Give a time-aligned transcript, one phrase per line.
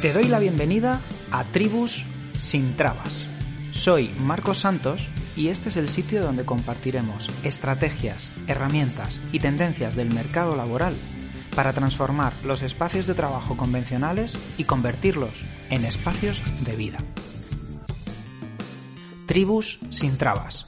[0.00, 0.98] Te doy la bienvenida
[1.30, 2.06] a Tribus
[2.38, 3.26] sin Trabas.
[3.72, 10.14] Soy Marcos Santos y este es el sitio donde compartiremos estrategias, herramientas y tendencias del
[10.14, 10.94] mercado laboral
[11.54, 15.34] para transformar los espacios de trabajo convencionales y convertirlos
[15.68, 16.98] en espacios de vida.
[19.26, 20.66] Tribus sin trabas.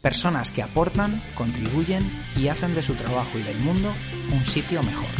[0.00, 3.92] Personas que aportan, contribuyen y hacen de su trabajo y del mundo
[4.32, 5.10] un sitio mejor.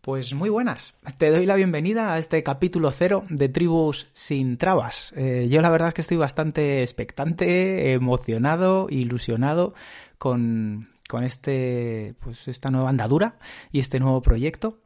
[0.00, 5.12] Pues muy buenas, te doy la bienvenida a este capítulo cero de Tribus sin Trabas.
[5.16, 9.74] Eh, yo la verdad es que estoy bastante expectante, emocionado, ilusionado
[10.16, 13.38] con, con este, pues esta nueva andadura
[13.72, 14.78] y este nuevo proyecto.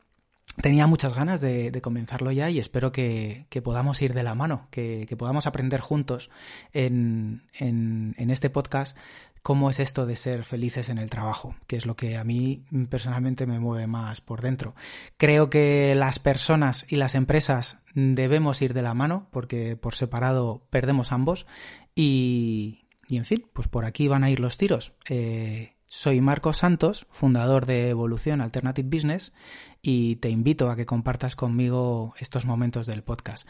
[0.61, 5.07] Tenía muchas ganas de, comenzarlo ya y espero que, podamos ir de la mano, que,
[5.19, 6.31] podamos aprender juntos
[6.73, 8.97] en, en este podcast
[9.43, 12.65] cómo es esto de ser felices en el trabajo, que es lo que a mí
[12.89, 14.75] personalmente me mueve más por dentro.
[15.17, 20.67] Creo que las personas y las empresas debemos ir de la mano porque por separado
[20.71, 21.47] perdemos ambos
[21.95, 24.93] y, y en fin, pues por aquí van a ir los tiros.
[25.09, 29.35] Eh, soy Marcos Santos, fundador de Evolución Alternative Business
[29.83, 33.47] y te invito a que compartas conmigo estos momentos del podcast.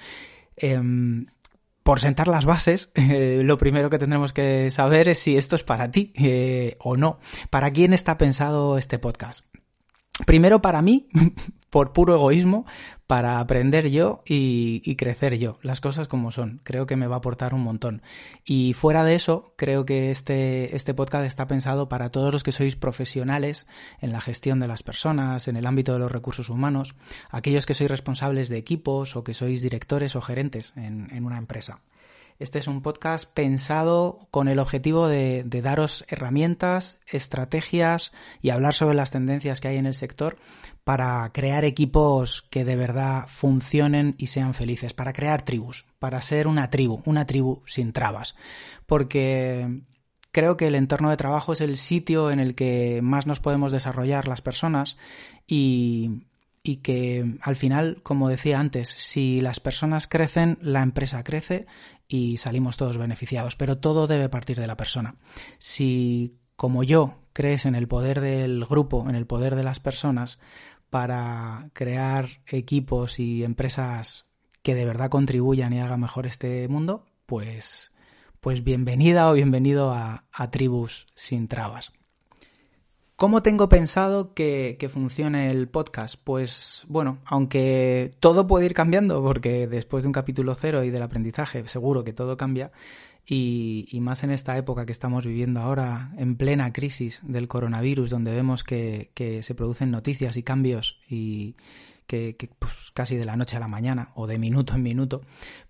[0.57, 0.81] Eh,
[1.83, 5.65] por sentar las bases, eh, lo primero que tendremos que saber es si esto es
[5.65, 7.19] para ti eh, o no.
[7.51, 9.45] ¿Para quién está pensado este podcast?
[10.27, 11.09] Primero para mí,
[11.71, 12.67] por puro egoísmo,
[13.13, 16.63] para aprender yo y, crecer yo, las cosas como son.
[16.65, 18.01] Creo que me va a aportar un montón.
[18.43, 22.53] Y fuera de eso, creo que este, este podcast está pensado para todos los que
[22.53, 23.67] sois profesionales
[24.01, 26.95] en la gestión de las personas, en el ámbito de los recursos humanos,
[27.31, 31.37] aquellos que sois responsables de equipos o que sois directores o gerentes en, en una
[31.37, 31.83] empresa.
[32.43, 38.11] Este es un podcast pensado con el objetivo de, daros herramientas, estrategias
[38.41, 40.39] y hablar sobre las tendencias que hay en el sector
[40.83, 46.49] para crear equipos que de verdad funcionen y sean felices, para crear tribus, para ser
[46.49, 48.35] una tribu, una tribu sin trabas.
[48.87, 49.83] Porque
[50.33, 53.71] creo que el entorno de trabajo es el sitio en el que más nos podemos
[53.71, 54.97] desarrollar las personas
[55.47, 56.25] y
[56.83, 61.67] que al final, como decía antes, si las personas crecen, la empresa crece
[62.09, 65.17] y salimos todos beneficiados, pero todo debe partir de la persona.
[65.59, 70.39] Si, como yo, crees en el poder del grupo, en el poder de las personas,
[70.91, 74.27] para crear equipos y empresas
[74.63, 77.93] que de verdad contribuyan y hagan mejor este mundo, pues,
[78.41, 81.93] pues bienvenida o bienvenido a, a Tribus sin Trabas.
[83.23, 86.17] ¿Cómo tengo pensado que, funcione el podcast?
[86.25, 91.05] Pues bueno, aunque todo puede ir cambiando, porque después de un capítulo cero y del
[91.05, 92.73] aprendizaje, seguro que todo cambia,
[93.25, 98.35] y, más en esta época que estamos viviendo ahora, en plena crisis del coronavirus, donde
[98.35, 101.55] vemos que, que se producen noticias y cambios y
[102.09, 105.21] que, que pues, casi de la noche a la mañana o de minuto en minuto,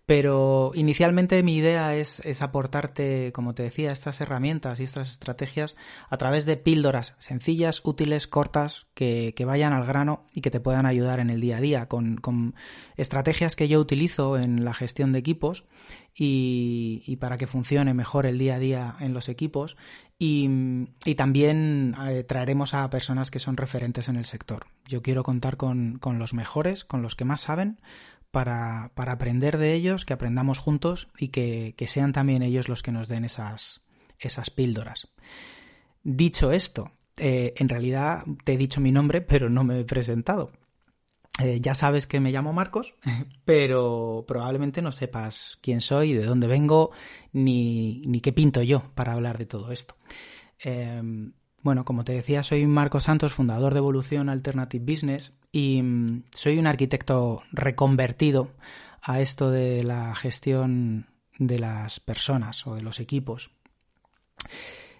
[0.04, 5.76] pero inicialmente mi idea es, es, aportarte, como te decía, estas herramientas y estas estrategias
[6.10, 10.60] a través de píldoras sencillas, útiles, cortas, que, que vayan al grano y que te
[10.60, 12.54] puedan ayudar en el día a día, con, con
[12.96, 15.64] estrategias que yo utilizo en la gestión de equipos
[16.14, 19.76] y, y, para que funcione mejor el día a día en los equipos.
[20.18, 20.48] Y,
[21.04, 24.66] y también eh, traeremos a personas que son referentes en el sector.
[24.86, 27.80] Yo quiero contar con, con los mejores, con los que más saben,
[28.32, 32.82] para, para aprender de ellos, que aprendamos juntos y que, que, sean también ellos los
[32.82, 33.82] que nos den esas,
[34.18, 35.08] esas píldoras.
[36.02, 40.50] Dicho esto, eh, en realidad te he dicho mi nombre, pero no me he presentado.
[41.42, 42.94] Eh, ya sabes que me llamo Marcos,
[43.44, 46.90] pero probablemente no sepas quién soy, de dónde vengo,
[47.32, 49.94] ni, ni qué pinto yo para hablar de todo esto.
[50.64, 51.02] Eh,
[51.62, 56.58] bueno, como te decía, soy Marcos Santos, fundador de Evolución Alternative Business y mm, soy
[56.58, 58.50] un arquitecto reconvertido
[59.00, 61.06] a esto de la gestión
[61.38, 63.50] de las personas o de los equipos.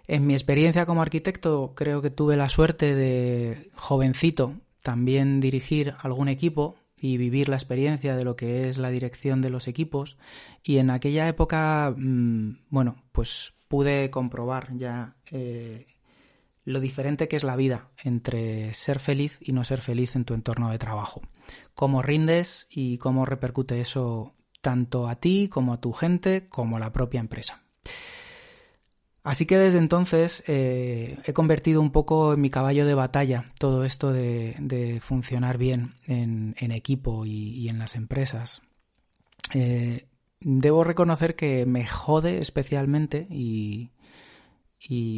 [0.07, 6.27] En mi experiencia como arquitecto creo que tuve la suerte de jovencito también dirigir algún
[6.27, 10.17] equipo y vivir la experiencia de lo que es la dirección de los equipos
[10.63, 15.87] y en aquella época, mm, bueno, pues pude comprobar ya eh,
[16.65, 20.33] lo diferente que es la vida entre ser feliz y no ser feliz en tu
[20.33, 21.21] entorno de trabajo.
[21.73, 26.79] Cómo rindes y cómo repercute eso tanto a ti como a tu gente como a
[26.79, 27.63] la propia empresa.
[29.23, 33.85] Así que desde entonces eh, he convertido un poco en mi caballo de batalla todo
[33.85, 38.61] esto de, funcionar bien en, equipo y, en las empresas.
[39.53, 40.07] Eh,
[40.41, 43.91] debo reconocer que me jode especialmente y,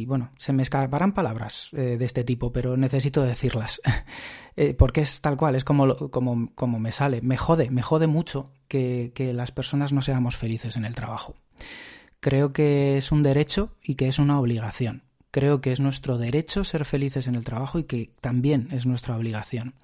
[0.06, 3.80] bueno, se me escaparán palabras eh, de este tipo, pero necesito decirlas.
[4.78, 7.20] porque es tal cual, es como, como, como, me sale.
[7.20, 11.34] Me jode, me jode mucho que, que las personas no seamos felices en el trabajo.
[12.20, 15.02] Creo que es un derecho y que es una obligación.
[15.36, 19.16] Creo que es nuestro derecho ser felices en el trabajo y que también es nuestra
[19.16, 19.74] obligación.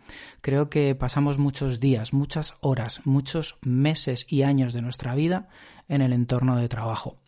[0.41, 5.49] Creo que pasamos muchos días, muchas horas, muchos meses y años de nuestra vida
[5.89, 7.19] en el entorno de trabajo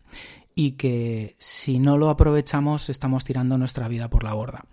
[0.54, 4.66] y que si no lo aprovechamos estamos tirando nuestra vida por la borda.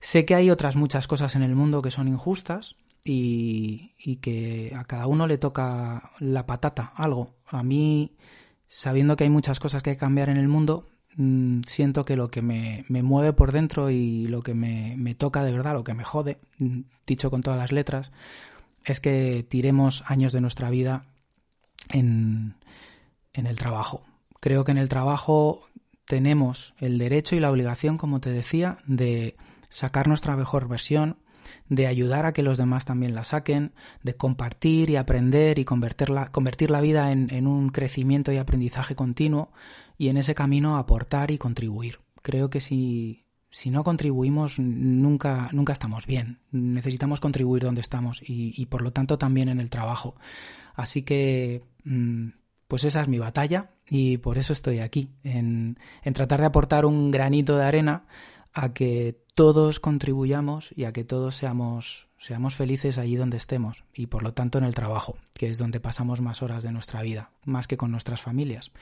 [0.00, 4.84] Sé que hay otras muchas cosas en el mundo que son injustas y, que a
[4.84, 7.36] cada uno le toca la patata, algo.
[7.46, 8.16] A mí
[8.68, 10.86] sabiendo que hay muchas cosas que hay que cambiar en el mundo,
[11.16, 15.52] mm, siento que lo que me, mueve por dentro y lo que me, toca de
[15.52, 18.12] verdad, lo que me jode, mm, dicho con todas las letras,
[18.84, 21.04] es que tiremos años de nuestra vida
[21.90, 22.54] en
[23.34, 24.02] el trabajo.
[24.40, 25.68] Creo que en el trabajo
[26.06, 29.36] tenemos el derecho y la obligación, como te decía, de
[29.68, 31.18] sacar nuestra mejor versión,
[31.68, 36.30] de ayudar a que los demás también la saquen, de compartir y aprender y convertirla,
[36.30, 39.50] convertir la vida en, un crecimiento y aprendizaje continuo
[39.96, 42.00] y en ese camino aportar y contribuir.
[42.22, 46.40] Creo que si, si no contribuimos nunca, nunca estamos bien.
[46.50, 50.14] Necesitamos contribuir donde estamos y, y por lo tanto también en el trabajo.
[50.74, 52.28] Así que mm,
[52.68, 56.86] pues esa es mi batalla y por eso estoy aquí, en, en tratar de aportar
[56.86, 58.06] un granito de arena
[58.52, 64.08] a que todos contribuyamos y a que todos seamos, seamos felices allí donde estemos y
[64.08, 67.30] por lo tanto en el trabajo, que es donde pasamos más horas de nuestra vida,
[67.44, 68.72] más que con nuestras familias.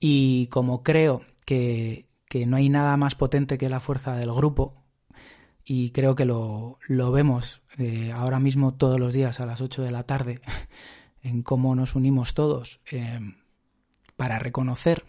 [0.00, 2.06] Y como creo que,
[2.46, 4.82] no hay nada más potente que la fuerza del grupo,
[5.64, 9.90] y creo que lo, vemos eh, ahora mismo todos los días a las 8 de
[9.90, 10.40] la tarde,
[11.22, 13.20] en cómo nos unimos todos eh,
[14.16, 15.04] para reconocer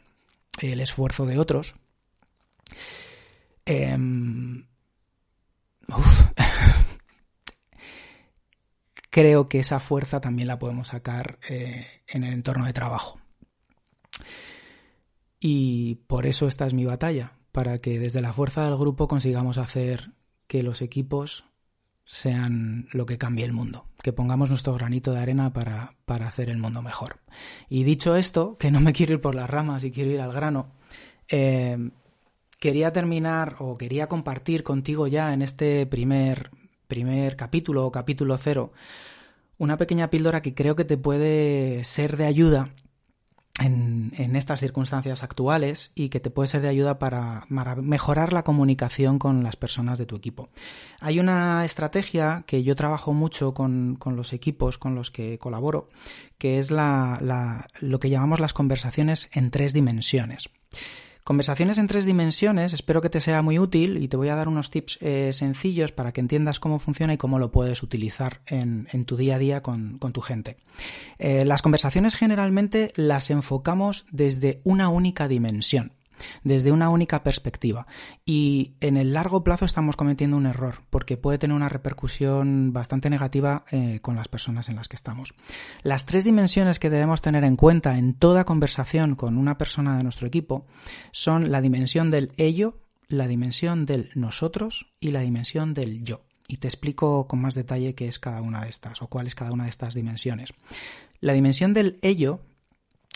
[0.60, 1.76] el esfuerzo de otros.
[3.66, 4.68] Em,
[9.10, 13.22] creo que esa fuerza también la podemos sacar eh, en el entorno de trabajo.
[15.40, 19.58] Y por eso esta es mi batalla, para que desde la fuerza del grupo consigamos
[19.58, 20.12] hacer
[20.48, 21.46] que los equipos
[22.04, 26.58] sean lo que cambie el mundo, que pongamos nuestro granito de arena para, hacer el
[26.58, 27.20] mundo mejor.
[27.70, 30.34] Y dicho esto, que no me quiero ir por las ramas y quiero ir al
[30.34, 30.72] grano,
[31.30, 31.92] eh,
[32.60, 36.52] quería terminar o quería compartir contigo ya en este primer,
[36.88, 38.74] primer capítulo o capítulo cero
[39.58, 42.72] una pequeña píldora que creo que te puede ser de ayuda
[43.60, 49.20] en, estas circunstancias actuales y que te puede ser de ayuda para, mejorar la comunicación
[49.20, 50.50] con las personas de tu equipo.
[51.00, 55.90] Hay una estrategia que yo trabajo mucho con, con los equipos con los que colaboro,
[56.38, 60.50] que es la, lo que llamamos las conversaciones en tres dimensiones.
[61.24, 64.50] Conversaciones en tres dimensiones, espero que te sea muy útil y te voy a dar
[64.50, 69.06] unos tips eh, sencillos para que entiendas cómo funciona y cómo lo puedes utilizar en,
[69.06, 70.58] tu día a día con, tu gente.
[71.20, 75.94] Eh, las conversaciones generalmente las enfocamos desde una única dimensión
[76.44, 77.88] desde una única perspectiva.
[78.26, 83.10] Y en el largo plazo estamos cometiendo un error, porque puede tener una repercusión bastante
[83.10, 85.34] negativa eh, con las personas en las que estamos.
[85.84, 90.04] Las tres dimensiones que debemos tener en cuenta en toda conversación con una persona de
[90.04, 90.66] nuestro equipo
[91.12, 96.22] son la dimensión del ello, la dimensión del nosotros y la dimensión del yo.
[96.48, 99.36] Y te explico con más detalle qué es cada una de estas o cuál es
[99.36, 100.54] cada una de estas dimensiones.
[101.20, 102.42] La dimensión del ello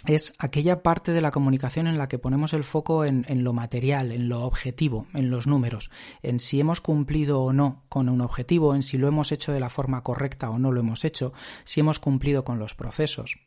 [0.06, 4.12] es aquella parte de la comunicación en la que ponemos el foco en, lo material,
[4.12, 5.90] en lo objetivo, en los números,
[6.22, 9.60] en si hemos cumplido o no con un objetivo, en si lo hemos hecho de
[9.60, 13.38] la forma correcta o no lo hemos hecho, si hemos cumplido con los procesos.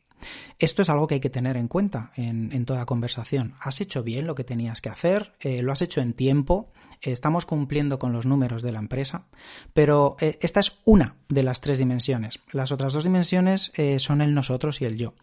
[0.59, 3.55] Esto es algo que hay que tener en cuenta en, toda conversación.
[3.59, 5.33] ¿Has hecho bien lo que tenías que hacer?
[5.39, 6.71] Eh, ¿Lo has hecho en tiempo?
[7.01, 9.25] ¿Estamos cumpliendo con los números de la empresa?
[9.73, 12.39] Pero eh, esta es una de las tres dimensiones.
[12.51, 15.15] Las otras dos dimensiones eh, son el nosotros y el yo.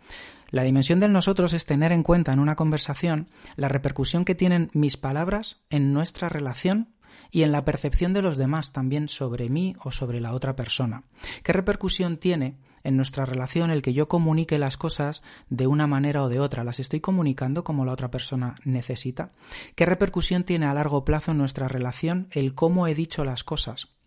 [0.50, 4.70] La dimensión del nosotros es tener en cuenta en una conversación la repercusión que tienen
[4.72, 6.94] mis palabras en nuestra relación
[7.30, 11.04] y en la percepción de los demás también sobre mí o sobre la otra persona.
[11.42, 16.22] ¿Qué repercusión tiene en nuestra relación el que yo comunique las cosas de una manera
[16.22, 16.64] o de otra?
[16.64, 19.32] ¿Las estoy comunicando como la otra persona necesita?
[19.74, 23.97] ¿Qué repercusión tiene a largo plazo en nuestra relación el cómo he dicho las cosas?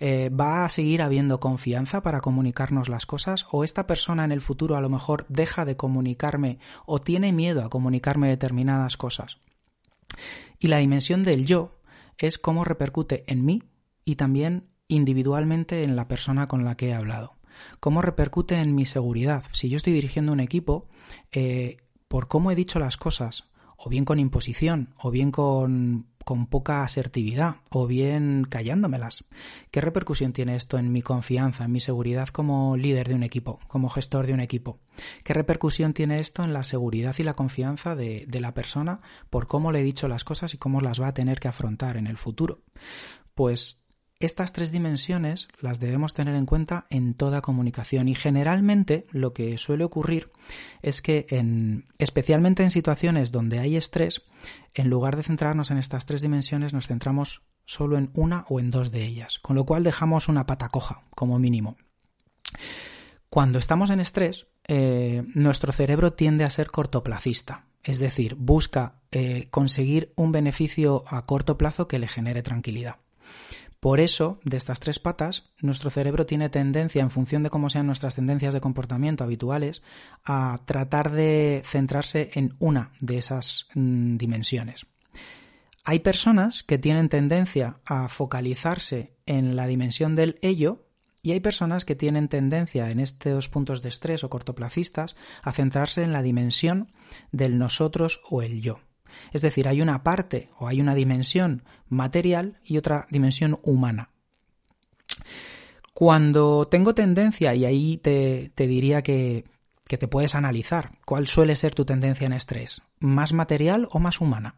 [0.00, 3.46] Eh, ¿Va a seguir habiendo confianza para comunicarnos las cosas?
[3.50, 7.64] ¿O esta persona en el futuro a lo mejor deja de comunicarme o tiene miedo
[7.64, 9.38] a comunicarme determinadas cosas?
[10.58, 11.80] Y la dimensión del yo
[12.18, 13.62] es cómo repercute en mí
[14.04, 17.36] y también individualmente en la persona con la que he hablado.
[17.80, 19.44] ¿Cómo repercute en mi seguridad?
[19.52, 20.88] Si yo estoy dirigiendo un equipo,
[21.32, 26.46] eh, por cómo he dicho las cosas, o bien con imposición, o bien con, con
[26.46, 29.24] poca asertividad, o bien callándomelas.
[29.70, 33.60] ¿Qué repercusión tiene esto en mi confianza, en mi seguridad como líder de un equipo,
[33.66, 34.78] como gestor de un equipo?
[35.24, 39.46] ¿Qué repercusión tiene esto en la seguridad y la confianza de, de la persona por
[39.46, 42.06] cómo le he dicho las cosas y cómo las va a tener que afrontar en
[42.06, 42.60] el futuro?
[43.34, 43.80] Pues
[44.20, 49.56] estas tres dimensiones las debemos tener en cuenta en toda comunicación y generalmente lo que
[49.58, 50.32] suele ocurrir
[50.82, 54.22] es que en, especialmente en situaciones donde hay estrés,
[54.74, 58.70] en lugar de centrarnos en estas tres dimensiones nos centramos solo en una o en
[58.70, 61.76] dos de ellas, con lo cual dejamos una pata coja como mínimo.
[63.30, 69.48] Cuando estamos en estrés, eh, nuestro cerebro tiende a ser cortoplacista, es decir, busca eh,
[69.50, 72.96] conseguir un beneficio a corto plazo que le genere tranquilidad.
[73.80, 77.86] Por eso, de estas tres patas, nuestro cerebro tiene tendencia, en función de cómo sean
[77.86, 79.82] nuestras tendencias de comportamiento habituales,
[80.24, 84.86] a tratar de centrarse en una de esas mm, dimensiones.
[85.84, 90.84] Hay personas que tienen tendencia a focalizarse en la dimensión del ello
[91.22, 96.02] y hay personas que tienen tendencia en estos puntos de estrés o cortoplacistas a centrarse
[96.02, 96.92] en la dimensión
[97.32, 98.80] del nosotros o el yo.
[99.32, 104.10] Es decir, hay una parte o hay una dimensión material y otra dimensión humana.
[105.98, 109.44] Cuando tengo tendencia, y ahí te, diría que,
[109.84, 112.82] te puedes analizar, ¿cuál suele ser tu tendencia en estrés?
[113.00, 114.54] ¿Más material o más humana?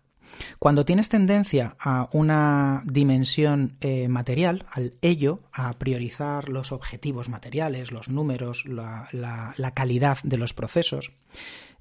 [0.58, 7.90] Cuando tienes tendencia a una dimensión eh, material, al ello, a priorizar los objetivos materiales,
[7.90, 11.10] los números, la calidad de los procesos,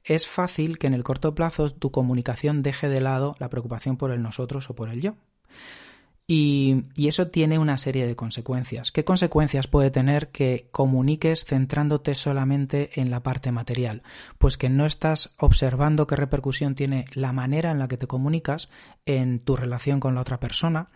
[0.10, 4.12] es fácil que en el corto plazo tu comunicación deje de lado la preocupación por
[4.12, 5.16] el nosotros o por el yo.
[6.32, 8.92] Y, eso tiene una serie de consecuencias.
[8.92, 14.04] ¿Qué consecuencias puede tener que comuniques centrándote solamente en la parte material?
[14.38, 18.70] Pues que no estás observando qué repercusión tiene la manera en la que te comunicas
[19.08, 20.90] en tu relación con la otra persona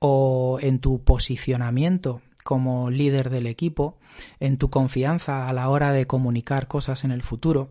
[0.00, 3.98] o en tu posicionamiento como líder del equipo,
[4.40, 7.70] en tu confianza a la hora de comunicar cosas en el futuro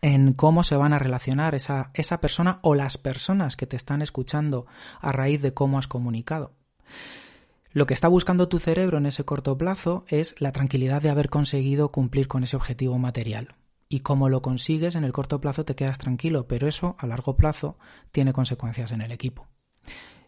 [0.00, 4.02] en cómo se van a relacionar esa, esa persona o las personas que te están
[4.02, 4.66] escuchando
[5.00, 6.54] a raíz de cómo has comunicado.
[7.72, 11.30] Lo que está buscando tu cerebro en ese corto plazo es la tranquilidad de haber
[11.30, 13.56] conseguido cumplir con ese objetivo material.
[13.88, 17.36] Y como lo consigues en el corto plazo te quedas tranquilo, pero eso a largo
[17.36, 17.78] plazo
[18.10, 19.48] tiene consecuencias en el equipo.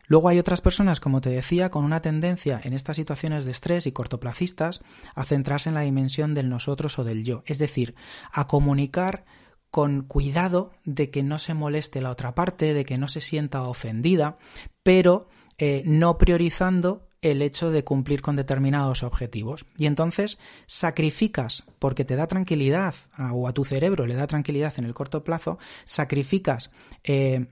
[0.06, 3.86] Luego hay otras personas, como te decía, con una tendencia en estas situaciones de estrés
[3.86, 4.80] y cortoplacistas
[5.14, 7.94] a centrarse en la dimensión del nosotros o del yo, es decir,
[8.32, 9.24] a comunicar
[9.74, 13.64] con cuidado de que no se moleste la otra parte, de que no se sienta
[13.64, 14.38] ofendida,
[14.84, 15.26] pero
[15.58, 19.66] eh, no priorizando el hecho de cumplir con determinados objetivos.
[19.76, 22.94] Y entonces sacrificas, porque te da tranquilidad,
[23.32, 26.70] o a tu cerebro le da tranquilidad en el corto plazo, sacrificas
[27.02, 27.46] eh,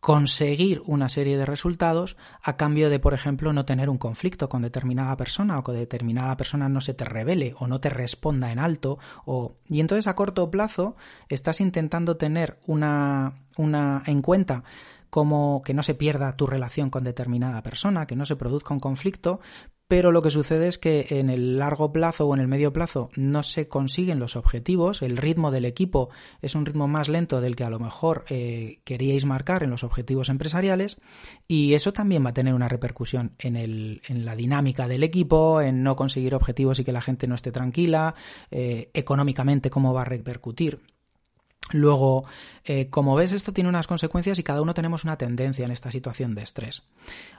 [0.00, 4.62] conseguir una serie de resultados a cambio de, por ejemplo, no tener un conflicto con
[4.62, 8.60] determinada persona o que determinada persona no se te revele o no te responda en
[8.60, 10.96] alto o y entonces a corto plazo
[11.28, 14.62] estás intentando tener una una en cuenta
[15.10, 18.80] como que no se pierda tu relación con determinada persona, que no se produzca un
[18.80, 19.40] conflicto,
[19.88, 23.08] pero lo que sucede es que en el largo plazo o en el medio plazo
[23.16, 26.10] no se consiguen los objetivos, el ritmo del equipo
[26.42, 29.84] es un ritmo más lento del que a lo mejor eh, queríais marcar en los
[29.84, 30.98] objetivos empresariales
[31.48, 35.62] y eso también va a tener una repercusión en, el, en la dinámica del equipo,
[35.62, 38.14] en no conseguir objetivos y que la gente no esté tranquila,
[38.50, 40.80] eh, económicamente cómo va a repercutir.
[41.70, 42.24] Luego,
[42.64, 45.90] eh, como ves, esto tiene unas consecuencias y cada uno tenemos una tendencia en esta
[45.90, 46.82] situación de estrés.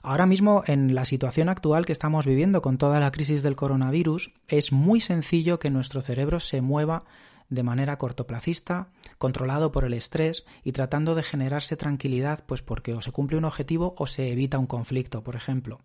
[0.01, 4.31] Ahora mismo, en la situación actual que estamos viviendo con toda la crisis del coronavirus,
[4.47, 7.03] es muy sencillo que nuestro cerebro se mueva
[7.49, 13.01] de manera cortoplacista, controlado por el estrés y tratando de generarse tranquilidad, pues porque o
[13.01, 15.79] se cumple un objetivo o se evita un conflicto, por ejemplo.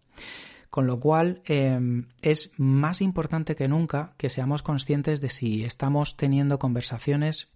[0.70, 6.16] Con lo cual em, es más importante que nunca que seamos conscientes de si estamos
[6.16, 7.48] teniendo conversaciones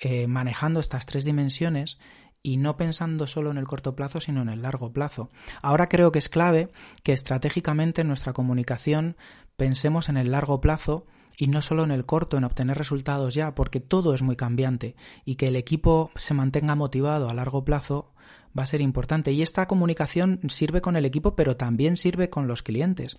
[0.00, 1.98] eh, manejando estas tres dimensiones
[2.42, 5.28] y no pensando solo en el corto plazo, sino en el largo plazo.
[5.62, 6.70] Ahora creo que es clave
[7.02, 9.16] que estratégicamente en nuestra comunicación
[9.56, 13.54] pensemos en el largo plazo y no solo en el corto, en obtener resultados ya,
[13.54, 18.12] porque todo es muy cambiante y que el equipo se mantenga motivado a largo plazo
[18.58, 19.32] va a ser importante.
[19.32, 23.16] Y esta comunicación sirve con el equipo, pero también sirve con los clientes.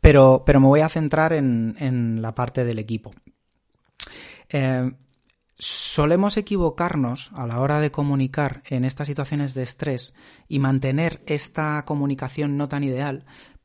[0.00, 3.12] Pero, pero me voy a centrar en, en la parte del equipo.
[4.50, 4.90] Eh,
[5.58, 10.14] solemos equivocarnos a la hora de comunicar en estas situaciones de estrés
[10.48, 13.24] y mantener esta comunicación no tan ideal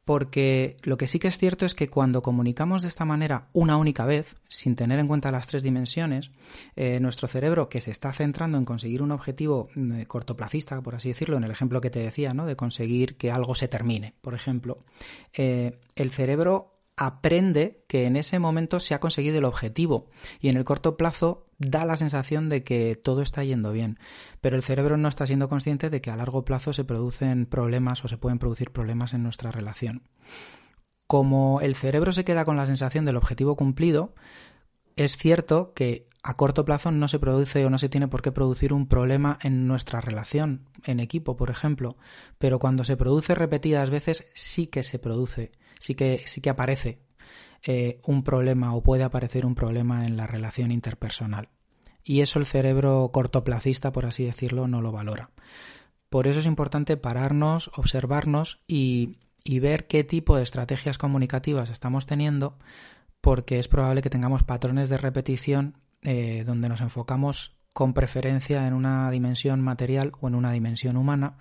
[0.10, 3.78] porque lo que sí que es cierto es que cuando comunicamos de esta manera una
[3.78, 6.32] única vez, sin tener en cuenta las tres dimensiones,
[6.76, 11.10] eh, nuestro cerebro que se está centrando en conseguir un objetivo mm, cortoplacista, por así
[11.10, 12.48] decirlo, en el ejemplo que te decía, ¿no?
[12.48, 14.84] De conseguir que algo se termine, por ejemplo,
[15.32, 20.10] eh, el cerebro aprende que en ese momento se ha conseguido el objetivo
[20.42, 23.98] y en el corto plazo da la sensación de que todo está yendo bien,
[24.42, 28.04] pero el cerebro no está siendo consciente de que a largo plazo se producen problemas
[28.04, 30.04] o se pueden producir problemas en nuestra relación.
[31.08, 34.14] Como el cerebro se queda con la sensación del objetivo cumplido,
[34.98, 38.34] es cierto que a corto plazo no se produce o no se tiene por qué
[38.34, 41.96] producir un problema en nuestra relación, en equipo, por ejemplo,
[42.38, 47.00] pero cuando se produce repetidas veces sí que se produce sí que, sí que aparece
[47.66, 51.50] eh, un problema o puede aparecer un problema en la relación interpersonal.
[52.04, 55.32] Y eso el cerebro cortoplacista, por así decirlo, no lo valora.
[56.10, 62.06] Por eso es importante pararnos, observarnos y, y ver qué tipo de estrategias comunicativas estamos
[62.06, 62.58] teniendo,
[63.22, 68.74] porque es probable que tengamos patrones de repetición eh, donde nos enfocamos con preferencia en
[68.74, 71.38] una dimensión material o en una dimensión humana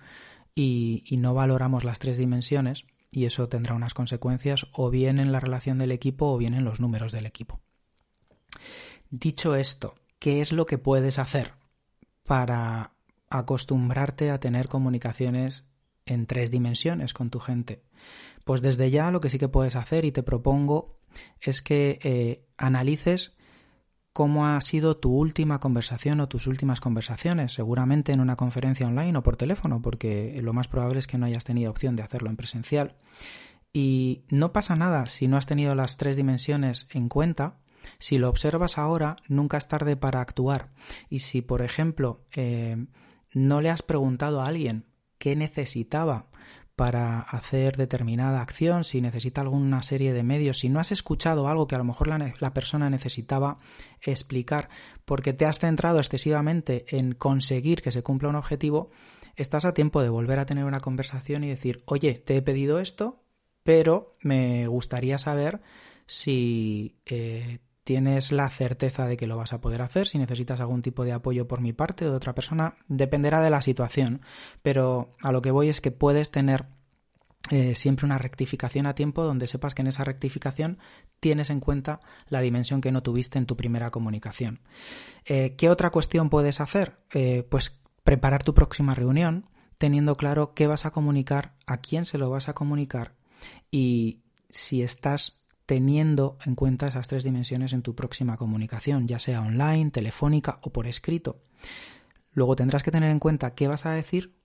[0.53, 5.31] y, y no valoramos las tres dimensiones y eso tendrá unas consecuencias o bien en
[5.31, 7.59] la relación del equipo o bien en los números del equipo.
[9.09, 11.53] Dicho esto, ¿qué es lo que puedes hacer
[12.23, 12.93] para
[13.29, 15.65] acostumbrarte a tener comunicaciones
[16.05, 17.83] en tres dimensiones con tu gente?
[18.43, 20.99] Pues desde ya lo que sí que puedes hacer y te propongo
[21.41, 23.35] es que eh, analices
[24.19, 29.17] cómo ha sido tu última conversación o tus últimas conversaciones, seguramente en una conferencia online
[29.17, 32.29] o por teléfono, porque lo más probable es que no hayas tenido opción de hacerlo
[32.29, 32.97] en presencial.
[33.71, 37.59] Y no pasa nada si no has tenido las tres dimensiones en cuenta.
[37.97, 40.73] Si lo observas ahora, nunca es tarde para actuar.
[41.09, 42.75] Y si, por ejemplo, eh,
[43.33, 44.83] no le has preguntado a alguien
[45.17, 46.28] qué necesitaba
[46.79, 51.67] para hacer determinada acción, si necesita alguna serie de medios, si no has escuchado algo
[51.67, 53.59] que a lo mejor la, persona necesitaba
[53.99, 54.69] explicar
[55.03, 58.91] porque te has centrado excesivamente en conseguir que se cumpla un objetivo,
[59.35, 62.79] estás a tiempo de volver a tener una conversación y decir, oye, te he pedido
[62.79, 63.25] esto,
[63.63, 65.59] pero me gustaría saber
[66.07, 67.59] si eh,
[67.89, 71.11] tienes la certeza de que lo vas a poder hacer, si necesitas algún tipo de
[71.11, 74.21] apoyo por mi parte o de otra persona, dependerá de la situación,
[74.61, 76.67] pero a lo que voy es que puedes tener
[77.49, 80.77] eh, siempre una rectificación a tiempo donde sepas que en esa rectificación
[81.19, 84.59] tienes en cuenta la dimensión que no tuviste en tu primera comunicación.
[85.25, 86.99] Eh, ¿Qué otra cuestión puedes hacer?
[87.15, 89.49] Eh, pues preparar tu próxima reunión
[89.79, 93.15] teniendo claro qué vas a comunicar, a quién se lo vas a comunicar
[93.71, 94.19] y
[94.51, 95.38] si estás
[95.69, 100.71] teniendo en cuenta esas tres dimensiones en tu próxima comunicación, ya sea online, telefónica o
[100.71, 101.43] por escrito.
[102.31, 104.35] Luego tendrás que tener en cuenta qué vas a decir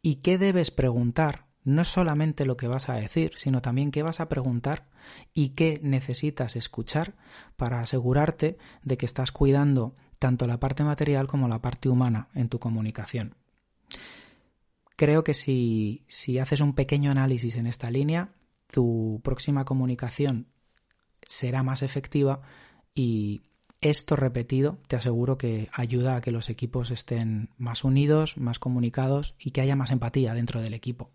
[0.00, 4.20] y qué debes preguntar, no solamente lo que vas a decir, sino también qué vas
[4.20, 4.88] a preguntar
[5.34, 7.14] y qué necesitas escuchar
[7.56, 12.48] para asegurarte de que estás cuidando tanto la parte material como la parte humana en
[12.48, 13.34] tu comunicación.
[14.96, 18.32] Creo que si, si haces un pequeño análisis en esta línea,
[18.66, 20.46] tu próxima comunicación
[21.26, 22.40] será más efectiva
[22.94, 23.42] y
[23.80, 29.34] esto repetido te aseguro que ayuda a que los equipos estén más unidos, más comunicados
[29.38, 31.10] y que haya más empatía dentro del equipo.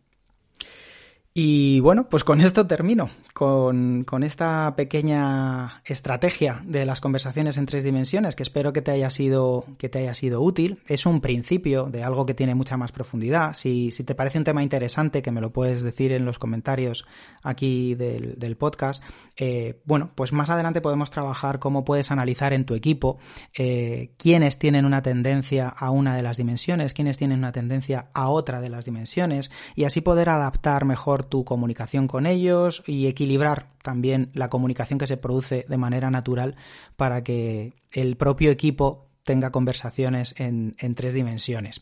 [1.38, 7.84] Y bueno, pues con esto termino, con, esta pequeña estrategia de las conversaciones en tres
[7.84, 10.80] dimensiones, que espero que te haya sido, que te haya sido útil.
[10.88, 13.54] Es un principio de algo que tiene mucha más profundidad.
[13.54, 17.06] Si, si te parece un tema interesante, que me lo puedes decir en los comentarios
[17.44, 19.04] aquí del, podcast,
[19.36, 23.18] eh, bueno, pues más adelante podemos trabajar cómo puedes analizar en tu equipo
[23.58, 28.30] eh, quiénes tienen una tendencia a una de las dimensiones, quiénes tienen una tendencia a
[28.30, 33.70] otra de las dimensiones, y así poder adaptar mejor tu comunicación con ellos y equilibrar
[33.82, 36.56] también la comunicación que se produce de manera natural
[36.96, 41.82] para que el propio equipo tenga conversaciones en, tres dimensiones.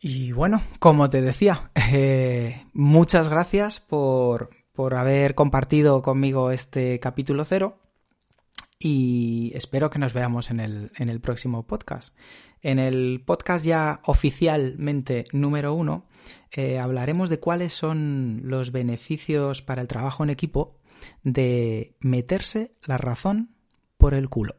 [0.00, 7.44] Y bueno, como te decía, eh, muchas gracias por, por haber compartido conmigo este capítulo
[7.44, 7.78] cero
[8.78, 12.14] y espero que nos veamos en el, en el próximo podcast.
[12.62, 16.06] En el podcast ya oficialmente número uno
[16.52, 20.78] eh, hablaremos de cuáles son los beneficios para el trabajo en equipo
[21.24, 23.56] de meterse la razón
[23.98, 24.56] por el culo.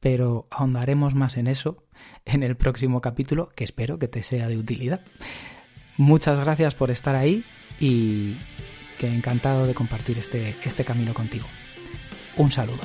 [0.00, 1.84] Pero ahondaremos más en eso
[2.24, 5.02] en el próximo capítulo, que espero que te sea de utilidad.
[5.98, 7.44] Muchas gracias por estar ahí
[7.78, 8.38] y
[8.98, 11.46] que encantado de compartir este, este camino contigo.
[12.38, 12.80] Un saludo.